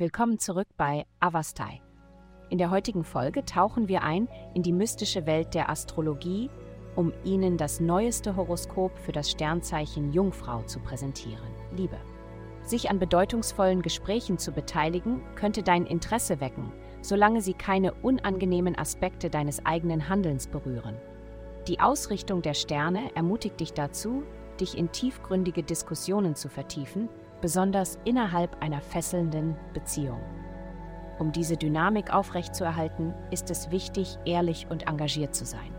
[0.00, 1.82] Willkommen zurück bei Avastai.
[2.48, 6.48] In der heutigen Folge tauchen wir ein in die mystische Welt der Astrologie,
[6.96, 11.50] um Ihnen das neueste Horoskop für das Sternzeichen Jungfrau zu präsentieren.
[11.76, 11.98] Liebe.
[12.62, 16.72] Sich an bedeutungsvollen Gesprächen zu beteiligen, könnte dein Interesse wecken,
[17.02, 20.96] solange sie keine unangenehmen Aspekte deines eigenen Handelns berühren.
[21.68, 24.22] Die Ausrichtung der Sterne ermutigt dich dazu,
[24.58, 30.20] dich in tiefgründige Diskussionen zu vertiefen besonders innerhalb einer fesselnden Beziehung.
[31.18, 35.74] Um diese Dynamik aufrechtzuerhalten, ist es wichtig, ehrlich und engagiert zu sein.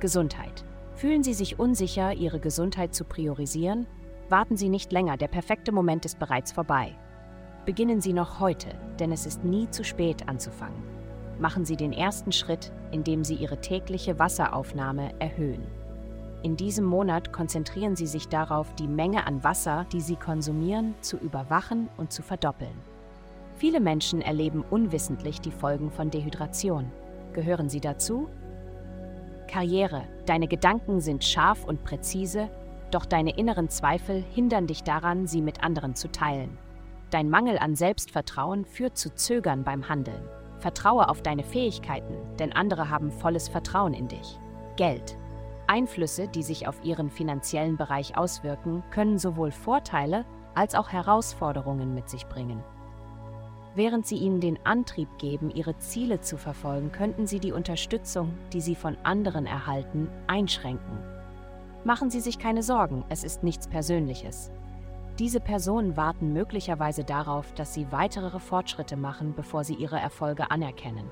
[0.00, 0.64] Gesundheit.
[0.94, 3.86] Fühlen Sie sich unsicher, Ihre Gesundheit zu priorisieren?
[4.28, 6.94] Warten Sie nicht länger, der perfekte Moment ist bereits vorbei.
[7.66, 8.68] Beginnen Sie noch heute,
[8.98, 10.82] denn es ist nie zu spät anzufangen.
[11.38, 15.66] Machen Sie den ersten Schritt, indem Sie Ihre tägliche Wasseraufnahme erhöhen.
[16.42, 21.18] In diesem Monat konzentrieren Sie sich darauf, die Menge an Wasser, die Sie konsumieren, zu
[21.18, 22.76] überwachen und zu verdoppeln.
[23.56, 26.90] Viele Menschen erleben unwissentlich die Folgen von Dehydration.
[27.34, 28.28] Gehören Sie dazu?
[29.48, 30.04] Karriere.
[30.24, 32.48] Deine Gedanken sind scharf und präzise,
[32.90, 36.56] doch deine inneren Zweifel hindern dich daran, sie mit anderen zu teilen.
[37.10, 40.22] Dein Mangel an Selbstvertrauen führt zu Zögern beim Handeln.
[40.58, 44.38] Vertraue auf deine Fähigkeiten, denn andere haben volles Vertrauen in dich.
[44.76, 45.16] Geld.
[45.70, 52.10] Einflüsse, die sich auf ihren finanziellen Bereich auswirken, können sowohl Vorteile als auch Herausforderungen mit
[52.10, 52.60] sich bringen.
[53.76, 58.60] Während sie ihnen den Antrieb geben, ihre Ziele zu verfolgen, könnten sie die Unterstützung, die
[58.60, 60.98] sie von anderen erhalten, einschränken.
[61.84, 64.50] Machen Sie sich keine Sorgen, es ist nichts Persönliches.
[65.20, 71.08] Diese Personen warten möglicherweise darauf, dass Sie weitere Fortschritte machen, bevor Sie Ihre Erfolge anerkennen.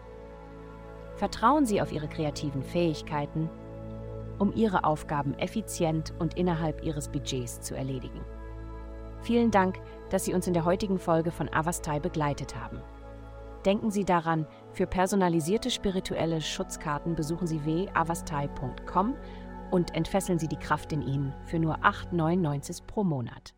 [1.14, 3.48] Vertrauen Sie auf Ihre kreativen Fähigkeiten
[4.38, 8.20] um ihre Aufgaben effizient und innerhalb ihres Budgets zu erledigen.
[9.22, 12.80] Vielen Dank, dass Sie uns in der heutigen Folge von Avastai begleitet haben.
[13.64, 19.14] Denken Sie daran, für personalisierte spirituelle Schutzkarten besuchen Sie www.avastai.com
[19.70, 23.54] und entfesseln Sie die Kraft in Ihnen für nur 8,99 pro Monat.